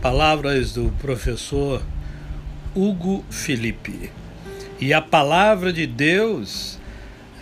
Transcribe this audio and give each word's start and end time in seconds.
Palavras 0.00 0.74
do 0.74 0.92
professor 0.98 1.82
Hugo 2.74 3.24
Felipe. 3.30 4.10
E 4.78 4.92
a 4.92 5.00
palavra 5.00 5.72
de 5.72 5.86
Deus, 5.86 6.78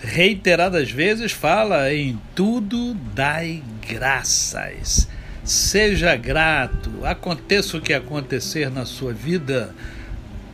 reiteradas 0.00 0.90
vezes, 0.90 1.32
fala: 1.32 1.92
em 1.92 2.18
tudo 2.34 2.94
dai 3.12 3.62
graças. 3.86 5.08
Seja 5.42 6.16
grato, 6.16 6.90
aconteça 7.04 7.77
o 7.77 7.80
que 7.80 7.92
acontecer 7.92 8.70
na 8.70 8.86
sua 8.86 9.12
vida, 9.12 9.74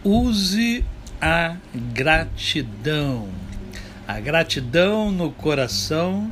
use 0.03 0.85
a 1.21 1.57
gratidão. 1.93 3.29
A 4.09 4.19
gratidão 4.19 5.13
no 5.13 5.31
coração 5.31 6.29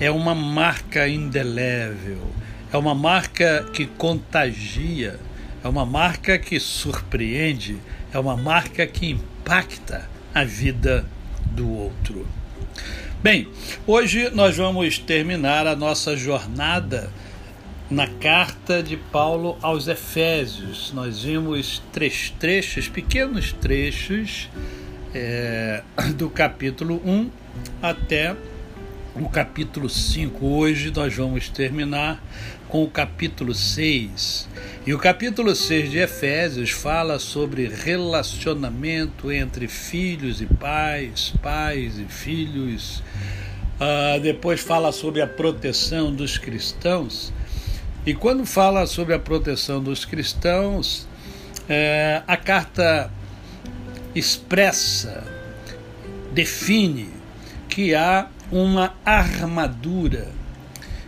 é 0.00 0.10
uma 0.10 0.34
marca 0.34 1.06
indelével 1.06 2.32
é 2.74 2.76
uma 2.76 2.92
marca 2.92 3.64
que 3.72 3.86
contagia, 3.86 5.20
é 5.62 5.68
uma 5.68 5.86
marca 5.86 6.36
que 6.36 6.58
surpreende, 6.58 7.78
é 8.12 8.18
uma 8.18 8.36
marca 8.36 8.84
que 8.84 9.10
impacta 9.10 10.10
a 10.34 10.42
vida 10.42 11.06
do 11.52 11.70
outro. 11.70 12.26
Bem, 13.22 13.46
hoje 13.86 14.28
nós 14.30 14.56
vamos 14.56 14.98
terminar 14.98 15.68
a 15.68 15.76
nossa 15.76 16.16
jornada 16.16 17.12
na 17.88 18.08
carta 18.08 18.82
de 18.82 18.96
Paulo 18.96 19.56
aos 19.62 19.86
Efésios. 19.86 20.92
Nós 20.92 21.22
vimos 21.22 21.80
três 21.92 22.30
trechos, 22.40 22.88
pequenos 22.88 23.52
trechos, 23.52 24.50
é, 25.14 25.80
do 26.16 26.28
capítulo 26.28 27.00
1 27.06 27.30
até 27.80 28.34
o 29.14 29.28
capítulo 29.28 29.88
5. 29.88 30.44
Hoje 30.44 30.90
nós 30.90 31.14
vamos 31.14 31.48
terminar 31.48 32.20
com 32.68 32.82
o 32.82 32.90
capítulo 32.90 33.54
6. 33.54 34.48
E 34.84 34.92
o 34.92 34.98
capítulo 34.98 35.54
6 35.54 35.90
de 35.90 35.98
Efésios 35.98 36.70
fala 36.70 37.20
sobre 37.20 37.68
relacionamento 37.68 39.30
entre 39.30 39.68
filhos 39.68 40.40
e 40.40 40.46
pais, 40.46 41.32
pais 41.40 41.96
e 41.96 42.04
filhos. 42.06 43.04
Uh, 43.76 44.18
depois 44.20 44.60
fala 44.60 44.90
sobre 44.90 45.22
a 45.22 45.26
proteção 45.28 46.12
dos 46.12 46.36
cristãos. 46.36 47.32
E 48.04 48.14
quando 48.14 48.44
fala 48.44 48.84
sobre 48.86 49.14
a 49.14 49.18
proteção 49.18 49.80
dos 49.80 50.04
cristãos, 50.04 51.06
é, 51.68 52.22
a 52.26 52.36
carta 52.36 53.10
expressa, 54.14 55.24
define 56.32 57.08
que 57.68 57.94
há 57.94 58.28
uma 58.54 58.94
armadura 59.04 60.28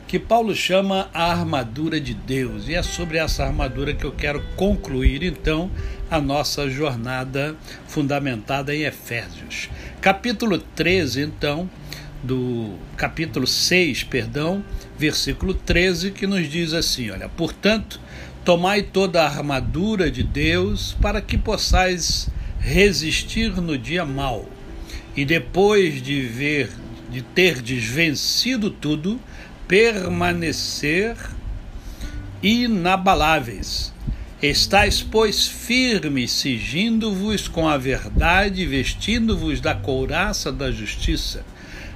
que 0.08 0.18
Paulo 0.18 0.52
chama 0.52 1.08
a 1.14 1.30
armadura 1.30 2.00
de 2.00 2.12
Deus. 2.12 2.68
E 2.68 2.74
é 2.74 2.82
sobre 2.82 3.18
essa 3.18 3.44
armadura 3.44 3.94
que 3.94 4.04
eu 4.04 4.10
quero 4.10 4.42
concluir 4.56 5.22
então 5.22 5.70
a 6.10 6.20
nossa 6.20 6.68
jornada 6.68 7.54
fundamentada 7.86 8.74
em 8.74 8.82
Efésios. 8.82 9.70
Capítulo 10.00 10.58
13, 10.58 11.22
então, 11.22 11.70
do 12.20 12.74
capítulo 12.96 13.46
6, 13.46 14.02
perdão, 14.02 14.64
versículo 14.98 15.54
13, 15.54 16.10
que 16.10 16.26
nos 16.26 16.50
diz 16.50 16.72
assim: 16.72 17.10
Olha, 17.10 17.28
portanto, 17.28 18.00
tomai 18.44 18.82
toda 18.82 19.22
a 19.22 19.26
armadura 19.26 20.10
de 20.10 20.24
Deus 20.24 20.96
para 21.00 21.20
que 21.20 21.38
possais 21.38 22.28
resistir 22.58 23.50
no 23.60 23.78
dia 23.78 24.04
mau. 24.04 24.48
E 25.16 25.24
depois 25.24 26.02
de 26.02 26.22
ver, 26.22 26.70
de 27.16 27.22
ter 27.22 27.62
desvencido 27.62 28.68
tudo, 28.68 29.18
permanecer 29.66 31.16
inabaláveis. 32.42 33.90
Estais, 34.42 35.00
pois, 35.00 35.48
firmes, 35.48 36.30
sigindo-vos 36.30 37.48
com 37.48 37.66
a 37.66 37.78
verdade, 37.78 38.66
vestindo-vos 38.66 39.62
da 39.62 39.74
couraça 39.74 40.52
da 40.52 40.70
justiça. 40.70 41.42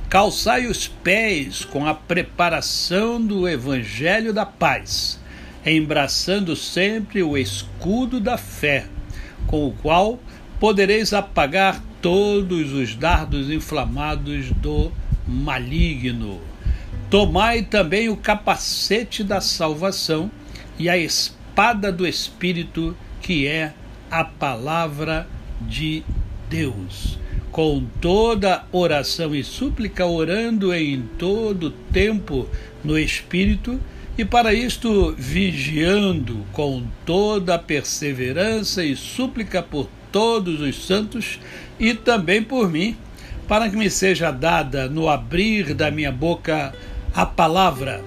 Calçai 0.09 0.67
os 0.67 0.89
pés 0.89 1.67
com 1.67 1.87
a 1.87 1.93
preparação 1.93 3.21
do 3.21 3.47
evangelho 3.47 4.33
da 4.33 4.47
paz, 4.47 5.21
embraçando 5.67 6.57
sempre 6.57 7.23
o 7.23 7.37
escudo 7.37 8.19
da 8.19 8.39
fé, 8.39 8.87
com 9.47 9.67
o 9.67 9.73
qual 9.73 10.19
podereis 10.59 11.13
apagar 11.13 11.79
todos 12.01 12.73
os 12.73 12.95
dardos 12.95 13.51
inflamados 13.51 14.51
do 14.53 14.91
maligno. 15.31 16.41
Tomai 17.09 17.63
também 17.63 18.09
o 18.09 18.17
capacete 18.17 19.23
da 19.23 19.41
salvação 19.41 20.31
e 20.79 20.89
a 20.89 20.99
espada 20.99 21.93
do 21.93 22.07
Espírito, 22.07 22.97
que 23.23 23.47
é 23.47 23.73
a 24.11 24.25
palavra 24.25 25.29
de 25.61 26.03
Deus. 26.49 27.19
Com 27.51 27.85
toda 28.01 28.65
oração 28.71 29.35
e 29.35 29.43
súplica, 29.43 30.07
orando 30.07 30.73
em 30.75 31.03
todo 31.19 31.71
tempo 31.93 32.49
no 32.83 32.99
Espírito, 32.99 33.81
e 34.17 34.25
para 34.25 34.53
isto 34.53 35.15
vigiando 35.17 36.45
com 36.53 36.85
toda 37.07 37.59
perseverança 37.59 38.85
e 38.85 38.95
súplica 38.95 39.63
por 39.63 39.89
todos 40.13 40.61
os 40.61 40.87
santos 40.87 41.39
e 41.79 41.95
também 41.95 42.43
por 42.43 42.71
mim, 42.71 42.97
para 43.51 43.69
que 43.69 43.77
me 43.77 43.91
seja 43.91 44.31
dada 44.31 44.89
no 44.89 45.09
abrir 45.09 45.75
da 45.75 45.91
minha 45.91 46.13
boca 46.13 46.73
a 47.13 47.27
palavra 47.27 48.01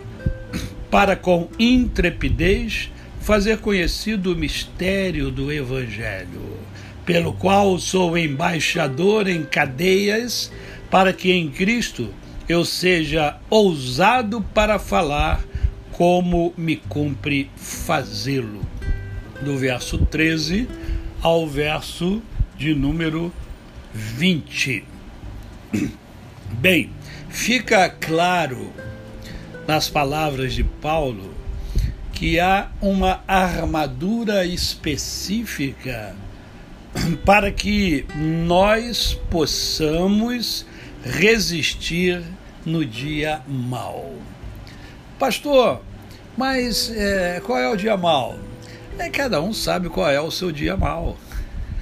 para 0.90 1.18
com 1.18 1.50
intrepidez 1.60 2.90
fazer 3.20 3.58
conhecido 3.58 4.32
o 4.32 4.38
mistério 4.38 5.30
do 5.30 5.52
Evangelho, 5.52 6.60
pelo 7.06 7.34
qual 7.34 7.78
sou 7.78 8.18
embaixador 8.18 9.28
em 9.28 9.44
cadeias, 9.44 10.50
para 10.90 11.12
que 11.12 11.34
em 11.34 11.50
Cristo 11.50 12.08
eu 12.48 12.64
seja 12.64 13.36
ousado 13.50 14.40
para 14.54 14.80
falar 14.80 15.44
como 15.92 16.54
me 16.56 16.78
cumpre 16.78 17.52
fazê-lo. 17.58 18.62
Do 19.42 19.58
verso 19.58 19.98
13 19.98 20.70
ao 21.22 21.46
verso 21.46 22.22
de 22.58 22.74
número 22.74 23.30
20. 23.94 24.93
Bem, 26.52 26.92
fica 27.30 27.90
claro 27.90 28.72
nas 29.68 29.90
palavras 29.90 30.54
de 30.54 30.64
Paulo 30.64 31.34
que 32.12 32.40
há 32.40 32.70
uma 32.82 33.24
armadura 33.28 34.46
específica 34.46 36.16
para 37.26 37.52
que 37.52 38.06
nós 38.16 39.20
possamos 39.30 40.66
resistir 41.04 42.24
no 42.66 42.86
dia 42.86 43.42
mau. 43.48 44.14
Pastor, 45.18 45.82
mas 46.38 46.92
é, 46.96 47.42
qual 47.44 47.58
é 47.58 47.70
o 47.70 47.76
dia 47.76 47.98
mau? 47.98 48.38
É, 48.98 49.10
cada 49.10 49.42
um 49.42 49.52
sabe 49.52 49.90
qual 49.90 50.10
é 50.10 50.22
o 50.22 50.32
seu 50.32 50.52
dia 50.52 50.78
mau. 50.78 51.18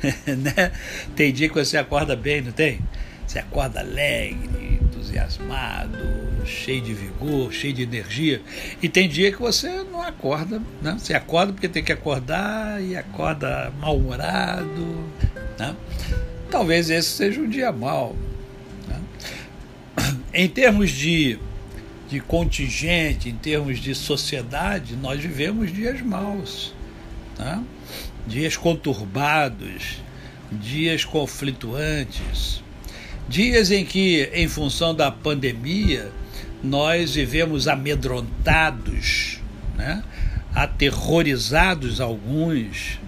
né? 0.26 0.72
Tem 1.16 1.32
dia 1.32 1.50
que 1.50 1.56
você 1.56 1.78
acorda 1.78 2.16
bem, 2.16 2.42
não 2.42 2.52
tem? 2.52 2.80
Você 3.32 3.40
acorda 3.40 3.80
alegre, 3.80 4.78
entusiasmado, 4.82 5.98
cheio 6.46 6.82
de 6.82 6.94
vigor, 6.94 7.54
cheio 7.54 7.72
de 7.72 7.84
energia. 7.84 8.42
E 8.84 8.90
tem 8.90 9.08
dia 9.08 9.32
que 9.32 9.40
você 9.40 9.70
não 9.90 10.02
acorda, 10.02 10.62
né? 10.82 10.98
Você 11.00 11.14
acorda 11.14 11.54
porque 11.54 11.70
tem 11.70 11.82
que 11.82 11.94
acordar 11.94 12.84
e 12.84 12.94
acorda 12.94 13.72
mal-humorado, 13.80 15.10
né? 15.58 15.74
Talvez 16.50 16.90
esse 16.90 17.08
seja 17.08 17.40
um 17.40 17.48
dia 17.48 17.72
mau. 17.72 18.18
Né? 18.86 19.00
Em 20.34 20.50
termos 20.50 20.92
de, 20.92 21.40
de 22.10 22.20
contingente, 22.20 23.30
em 23.30 23.38
termos 23.38 23.80
de 23.80 23.96
sociedade, 23.96 24.98
nós 24.98 25.22
vivemos 25.22 25.72
dias 25.72 26.02
maus, 26.02 26.74
né? 27.40 27.64
dias 28.28 28.58
conturbados, 28.58 30.02
dias 30.52 31.06
conflituantes 31.06 32.61
Dias 33.32 33.72
em 33.72 33.86
que, 33.86 34.30
em 34.34 34.46
função 34.50 34.94
da 34.94 35.10
pandemia, 35.10 36.12
nós 36.62 37.16
vivemos 37.16 37.66
amedrontados, 37.66 39.40
né? 39.74 40.04
aterrorizados 40.54 42.02
alguns. 42.02 43.00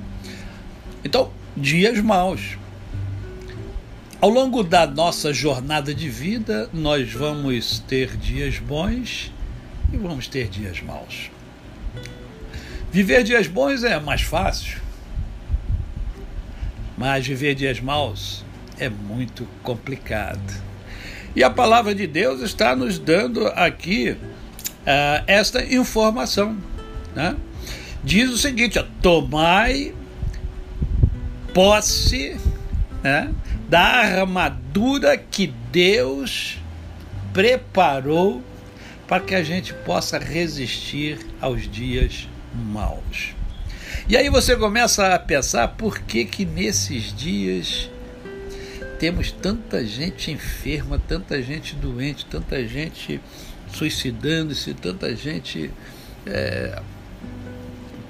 Então, 1.03 1.29
dias 1.57 1.99
maus. 1.99 2.57
Ao 4.21 4.29
longo 4.29 4.63
da 4.63 4.87
nossa 4.87 5.33
jornada 5.33 5.93
de 5.93 6.07
vida, 6.07 6.69
nós 6.71 7.11
vamos 7.11 7.79
ter 7.79 8.15
dias 8.15 8.59
bons 8.59 9.29
e 9.91 9.97
vamos 9.97 10.29
ter 10.29 10.47
dias 10.47 10.79
maus. 10.81 11.29
Viver 12.93 13.25
dias 13.25 13.47
bons 13.47 13.83
é 13.83 13.99
mais 13.99 14.21
fácil, 14.21 14.79
mas 16.97 17.27
viver 17.27 17.55
dias 17.55 17.81
maus 17.81 18.45
é 18.79 18.89
muito 18.89 19.47
complicado. 19.61 20.41
E 21.35 21.43
a 21.43 21.49
palavra 21.49 21.95
de 21.95 22.05
Deus 22.05 22.41
está 22.41 22.75
nos 22.75 22.99
dando 22.99 23.47
aqui 23.47 24.11
uh, 24.11 25.23
esta 25.25 25.63
informação. 25.63 26.57
Né? 27.15 27.35
Diz 28.03 28.29
o 28.29 28.37
seguinte: 28.37 28.77
ó, 28.77 28.85
tomai 29.01 29.93
posse 31.53 32.37
né, 33.03 33.31
da 33.69 33.81
armadura 33.81 35.17
que 35.17 35.47
Deus 35.71 36.57
preparou 37.31 38.43
para 39.07 39.23
que 39.23 39.35
a 39.35 39.43
gente 39.43 39.73
possa 39.73 40.17
resistir 40.17 41.19
aos 41.39 41.69
dias 41.69 42.27
maus. 42.53 43.33
E 44.07 44.17
aí 44.17 44.29
você 44.29 44.55
começa 44.55 45.13
a 45.13 45.19
pensar 45.19 45.69
por 45.69 45.99
que 45.99 46.25
que 46.25 46.45
nesses 46.45 47.15
dias 47.15 47.89
temos 49.03 49.33
tanta 49.33 49.83
gente 49.83 50.31
enferma, 50.31 50.97
tanta 50.97 51.43
gente 51.43 51.75
doente, 51.75 52.25
tanta 52.25 52.65
gente 52.65 53.19
suicidando-se, 53.67 54.73
tanta 54.73 55.13
gente 55.13 55.69
é, 56.25 56.81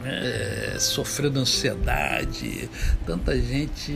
é, 0.06 0.76
sofrendo 0.78 1.40
ansiedade, 1.40 2.70
tanta 3.08 3.36
gente 3.42 3.92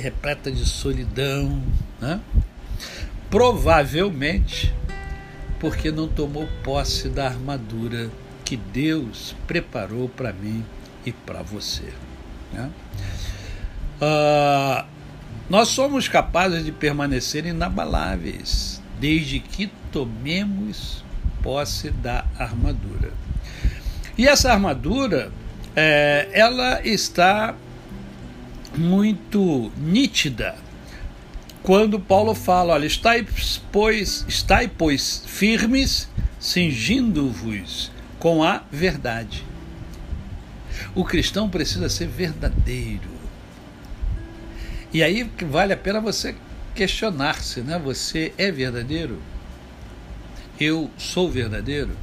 repleta 0.00 0.50
de 0.50 0.64
solidão, 0.64 1.62
né? 2.00 2.18
provavelmente 3.28 4.74
porque 5.58 5.90
não 5.90 6.08
tomou 6.08 6.48
posse 6.64 7.10
da 7.10 7.26
armadura 7.26 8.10
que 8.46 8.56
Deus 8.56 9.36
preparou 9.46 10.08
para 10.08 10.32
mim 10.32 10.64
e 11.04 11.12
para 11.12 11.42
você. 11.42 11.92
Né? 12.50 12.70
Uh, 14.00 14.99
nós 15.50 15.68
somos 15.68 16.06
capazes 16.06 16.64
de 16.64 16.70
permanecer 16.70 17.44
inabaláveis 17.44 18.80
desde 19.00 19.40
que 19.40 19.68
tomemos 19.90 21.02
posse 21.42 21.90
da 21.90 22.24
armadura. 22.38 23.12
E 24.16 24.28
essa 24.28 24.52
armadura, 24.52 25.32
é, 25.74 26.28
ela 26.32 26.86
está 26.86 27.56
muito 28.76 29.72
nítida 29.76 30.54
quando 31.64 31.98
Paulo 31.98 32.34
fala: 32.34 32.74
olha, 32.74 32.86
estai, 32.86 33.26
pois, 33.72 34.24
estai, 34.28 34.68
pois 34.68 35.24
firmes, 35.26 36.08
cingindo-vos 36.38 37.90
com 38.20 38.44
a 38.44 38.62
verdade. 38.70 39.44
O 40.94 41.04
cristão 41.04 41.48
precisa 41.48 41.88
ser 41.88 42.06
verdadeiro. 42.06 43.19
E 44.92 45.04
aí 45.04 45.30
vale 45.48 45.72
a 45.72 45.76
pena 45.76 46.00
você 46.00 46.34
questionar-se, 46.74 47.60
né? 47.60 47.78
Você 47.78 48.32
é 48.36 48.50
verdadeiro? 48.50 49.20
Eu 50.58 50.90
sou 50.98 51.30
verdadeiro? 51.30 51.96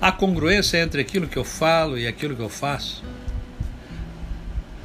Há 0.00 0.12
congruência 0.12 0.78
entre 0.78 1.00
aquilo 1.00 1.26
que 1.26 1.36
eu 1.36 1.44
falo 1.44 1.98
e 1.98 2.06
aquilo 2.06 2.36
que 2.36 2.42
eu 2.42 2.48
faço? 2.48 3.02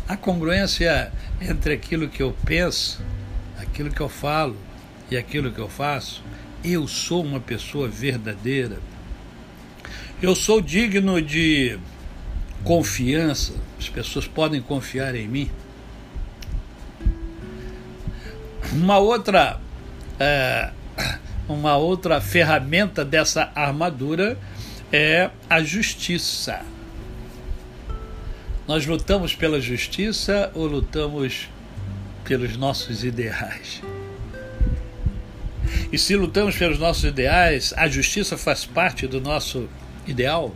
Há 0.07 0.17
congruência 0.17 1.11
entre 1.39 1.73
aquilo 1.73 2.07
que 2.07 2.23
eu 2.23 2.35
penso, 2.45 2.99
aquilo 3.59 3.91
que 3.91 4.01
eu 4.01 4.09
falo 4.09 4.57
e 5.11 5.17
aquilo 5.17 5.51
que 5.51 5.59
eu 5.59 5.69
faço? 5.69 6.23
Eu 6.63 6.87
sou 6.87 7.23
uma 7.23 7.39
pessoa 7.39 7.87
verdadeira? 7.87 8.79
Eu 10.19 10.33
sou 10.33 10.61
digno 10.61 11.21
de 11.21 11.77
confiança? 12.63 13.53
As 13.77 13.87
pessoas 13.87 14.27
podem 14.27 14.61
confiar 14.61 15.13
em 15.13 15.27
mim? 15.27 15.51
Uma 18.71 18.97
outra, 18.97 19.59
é, 20.19 20.71
uma 21.47 21.77
outra 21.77 22.19
ferramenta 22.19 23.05
dessa 23.05 23.51
armadura 23.55 24.37
é 24.91 25.29
a 25.49 25.61
justiça. 25.61 26.61
Nós 28.67 28.85
lutamos 28.85 29.33
pela 29.33 29.61
justiça 29.61 30.51
ou 30.53 30.67
lutamos 30.67 31.47
pelos 32.25 32.57
nossos 32.57 33.03
ideais? 33.03 33.81
E 35.91 35.97
se 35.97 36.15
lutamos 36.15 36.57
pelos 36.57 36.77
nossos 36.77 37.05
ideais, 37.05 37.73
a 37.77 37.87
justiça 37.87 38.37
faz 38.37 38.65
parte 38.65 39.07
do 39.07 39.21
nosso 39.21 39.69
ideal? 40.05 40.53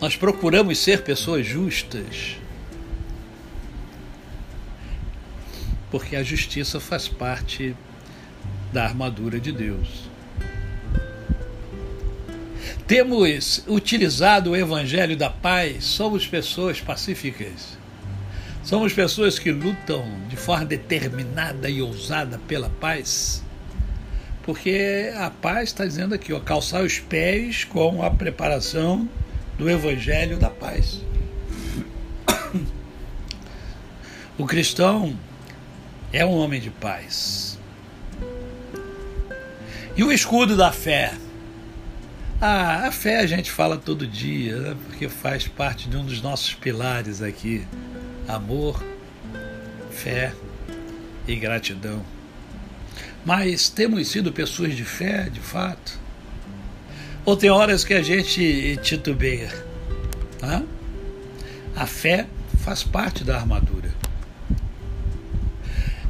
Nós 0.00 0.16
procuramos 0.16 0.78
ser 0.78 1.02
pessoas 1.02 1.46
justas. 1.46 2.36
Porque 5.92 6.16
a 6.16 6.22
justiça 6.22 6.80
faz 6.80 7.06
parte 7.06 7.76
da 8.72 8.82
armadura 8.82 9.38
de 9.38 9.52
Deus. 9.52 10.10
Temos 12.86 13.62
utilizado 13.68 14.50
o 14.50 14.56
evangelho 14.56 15.16
da 15.16 15.28
paz, 15.28 15.84
somos 15.84 16.26
pessoas 16.26 16.80
pacíficas. 16.80 17.76
Somos 18.64 18.94
pessoas 18.94 19.38
que 19.38 19.52
lutam 19.52 20.04
de 20.28 20.36
forma 20.36 20.64
determinada 20.64 21.68
e 21.68 21.82
ousada 21.82 22.40
pela 22.48 22.70
paz. 22.70 23.42
Porque 24.44 25.12
a 25.14 25.28
paz 25.28 25.68
está 25.68 25.84
dizendo 25.84 26.14
aqui, 26.14 26.32
ó, 26.32 26.40
calçar 26.40 26.82
os 26.82 26.98
pés 26.98 27.64
com 27.64 28.02
a 28.02 28.10
preparação 28.10 29.06
do 29.58 29.68
evangelho 29.68 30.38
da 30.38 30.48
paz. 30.48 31.02
O 34.38 34.46
cristão 34.46 35.14
é 36.12 36.24
um 36.24 36.36
homem 36.36 36.60
de 36.60 36.70
paz. 36.70 37.58
E 39.96 40.04
o 40.04 40.12
escudo 40.12 40.56
da 40.56 40.70
fé? 40.70 41.14
Ah, 42.40 42.88
a 42.88 42.92
fé 42.92 43.20
a 43.20 43.26
gente 43.26 43.50
fala 43.50 43.76
todo 43.76 44.06
dia, 44.06 44.56
né? 44.56 44.76
porque 44.86 45.08
faz 45.08 45.46
parte 45.46 45.88
de 45.88 45.96
um 45.96 46.04
dos 46.04 46.20
nossos 46.20 46.54
pilares 46.54 47.22
aqui: 47.22 47.64
amor, 48.28 48.82
fé 49.90 50.32
e 51.26 51.36
gratidão. 51.36 52.02
Mas 53.24 53.68
temos 53.68 54.08
sido 54.08 54.32
pessoas 54.32 54.74
de 54.74 54.84
fé, 54.84 55.30
de 55.30 55.40
fato? 55.40 56.00
Ou 57.24 57.36
tem 57.36 57.50
horas 57.50 57.84
que 57.84 57.94
a 57.94 58.02
gente 58.02 58.78
titubeia? 58.82 59.52
Né? 60.40 60.66
A 61.76 61.86
fé 61.86 62.26
faz 62.64 62.82
parte 62.82 63.22
da 63.22 63.36
armadura. 63.36 63.81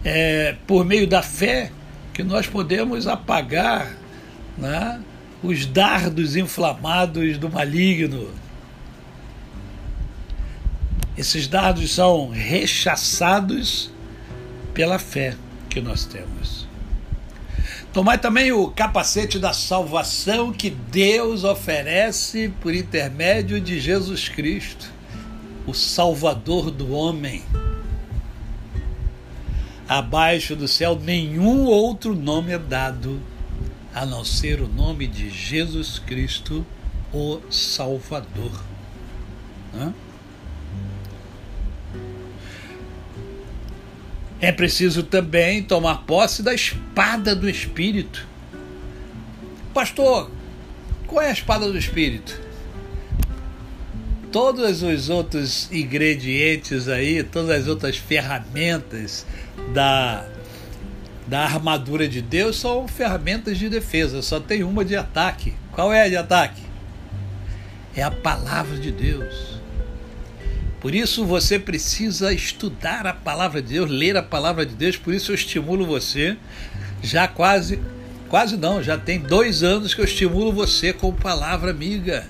É 0.04 0.56
por 0.66 0.84
meio 0.84 1.06
da 1.06 1.22
fé 1.22 1.70
que 2.12 2.22
nós 2.22 2.46
podemos 2.46 3.06
apagar 3.06 3.94
né, 4.58 5.00
os 5.42 5.64
dardos 5.66 6.36
inflamados 6.36 7.38
do 7.38 7.48
maligno. 7.48 8.30
Esses 11.16 11.46
dardos 11.46 11.94
são 11.94 12.30
rechaçados 12.30 13.90
pela 14.72 14.98
fé 14.98 15.36
que 15.68 15.80
nós 15.80 16.04
temos. 16.04 16.66
Tomai 17.92 18.16
também 18.16 18.50
o 18.52 18.68
capacete 18.68 19.38
da 19.38 19.52
salvação 19.52 20.50
que 20.50 20.70
Deus 20.70 21.44
oferece 21.44 22.50
por 22.62 22.74
intermédio 22.74 23.60
de 23.60 23.78
Jesus 23.78 24.30
Cristo, 24.30 24.90
o 25.66 25.74
Salvador 25.74 26.70
do 26.70 26.92
homem. 26.92 27.42
Abaixo 29.92 30.56
do 30.56 30.66
céu 30.66 30.98
nenhum 30.98 31.66
outro 31.66 32.14
nome 32.14 32.50
é 32.50 32.58
dado 32.58 33.20
a 33.94 34.06
não 34.06 34.24
ser 34.24 34.62
o 34.62 34.66
nome 34.66 35.06
de 35.06 35.28
Jesus 35.28 35.98
Cristo, 35.98 36.64
o 37.12 37.42
Salvador. 37.50 38.52
É 44.40 44.50
preciso 44.50 45.02
também 45.02 45.62
tomar 45.62 46.06
posse 46.06 46.42
da 46.42 46.54
espada 46.54 47.36
do 47.36 47.46
Espírito. 47.46 48.26
Pastor, 49.74 50.30
qual 51.06 51.20
é 51.20 51.28
a 51.28 51.32
espada 51.32 51.70
do 51.70 51.76
Espírito? 51.76 52.40
Todos 54.32 54.82
os 54.82 55.10
outros 55.10 55.70
ingredientes 55.70 56.88
aí, 56.88 57.22
todas 57.22 57.50
as 57.50 57.68
outras 57.68 57.98
ferramentas 57.98 59.26
da 59.72 60.26
da 61.26 61.44
armadura 61.44 62.08
de 62.08 62.20
Deus 62.20 62.58
são 62.58 62.86
ferramentas 62.88 63.56
de 63.56 63.68
defesa, 63.68 64.20
só 64.20 64.40
tem 64.40 64.64
uma 64.64 64.84
de 64.84 64.96
ataque. 64.96 65.54
Qual 65.70 65.92
é 65.92 66.02
a 66.02 66.08
de 66.08 66.16
ataque? 66.16 66.62
é 67.94 68.02
a 68.02 68.10
palavra 68.10 68.76
de 68.78 68.90
Deus. 68.90 69.60
Por 70.80 70.94
isso 70.94 71.24
você 71.24 71.58
precisa 71.58 72.32
estudar 72.32 73.06
a 73.06 73.12
palavra 73.12 73.62
de 73.62 73.74
Deus, 73.74 73.90
ler 73.90 74.16
a 74.16 74.22
palavra 74.22 74.66
de 74.66 74.74
Deus. 74.74 74.96
Por 74.96 75.14
isso 75.14 75.30
eu 75.30 75.34
estimulo 75.34 75.86
você, 75.86 76.36
já 77.02 77.28
quase, 77.28 77.80
quase 78.28 78.56
não, 78.56 78.82
já 78.82 78.98
tem 78.98 79.20
dois 79.20 79.62
anos 79.62 79.94
que 79.94 80.00
eu 80.00 80.04
estimulo 80.04 80.52
você 80.52 80.92
com 80.92 81.12
palavra 81.12 81.70
amiga. 81.70 82.26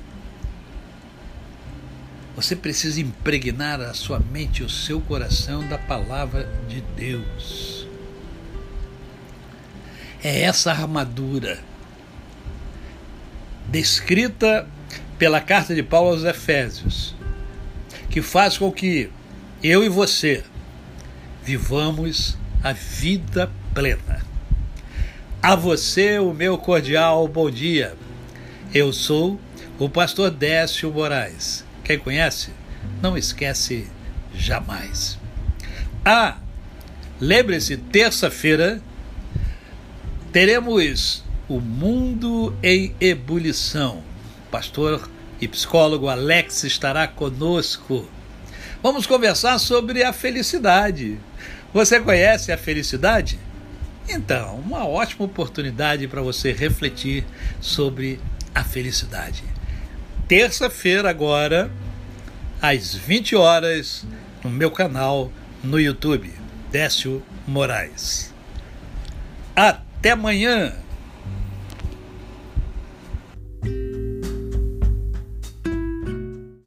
Você 2.34 2.56
precisa 2.56 3.00
impregnar 3.00 3.80
a 3.80 3.92
sua 3.92 4.18
mente 4.18 4.62
e 4.62 4.64
o 4.64 4.68
seu 4.68 5.00
coração 5.02 5.66
da 5.68 5.76
palavra 5.76 6.48
de 6.66 6.80
Deus. 6.96 7.86
É 10.24 10.42
essa 10.42 10.70
armadura 10.70 11.58
descrita 13.68 14.66
pela 15.18 15.40
carta 15.40 15.74
de 15.74 15.82
Paulo 15.82 16.10
aos 16.10 16.24
Efésios, 16.24 17.14
que 18.08 18.22
faz 18.22 18.56
com 18.56 18.72
que 18.72 19.10
eu 19.62 19.84
e 19.84 19.88
você 19.88 20.42
vivamos 21.44 22.36
a 22.62 22.72
vida 22.72 23.50
plena. 23.74 24.24
A 25.42 25.54
você, 25.54 26.18
o 26.18 26.32
meu 26.32 26.56
cordial 26.56 27.28
bom 27.28 27.50
dia. 27.50 27.94
Eu 28.72 28.92
sou 28.92 29.38
o 29.78 29.88
pastor 29.88 30.30
Décio 30.30 30.90
Moraes 30.90 31.64
quem 31.82 31.98
conhece, 31.98 32.50
não 33.00 33.16
esquece 33.16 33.86
jamais. 34.34 35.18
Ah, 36.04 36.38
lembre-se, 37.20 37.76
terça-feira 37.76 38.80
teremos 40.32 41.22
o 41.48 41.60
Mundo 41.60 42.56
em 42.62 42.94
Ebulição. 43.00 44.02
Pastor 44.50 45.08
e 45.40 45.48
psicólogo 45.48 46.08
Alex 46.08 46.64
estará 46.64 47.06
conosco. 47.06 48.08
Vamos 48.82 49.06
conversar 49.06 49.58
sobre 49.58 50.02
a 50.02 50.12
felicidade. 50.12 51.18
Você 51.72 52.00
conhece 52.00 52.52
a 52.52 52.58
felicidade? 52.58 53.38
Então, 54.08 54.56
uma 54.56 54.86
ótima 54.86 55.24
oportunidade 55.24 56.08
para 56.08 56.20
você 56.20 56.52
refletir 56.52 57.24
sobre 57.60 58.20
a 58.54 58.64
felicidade 58.64 59.51
terça-feira 60.32 61.10
agora, 61.10 61.70
às 62.58 62.94
20 62.94 63.36
horas, 63.36 64.02
no 64.42 64.48
meu 64.48 64.70
canal 64.70 65.30
no 65.62 65.78
YouTube, 65.78 66.32
Décio 66.70 67.22
Moraes. 67.46 68.32
Até 69.54 70.12
amanhã! 70.12 70.72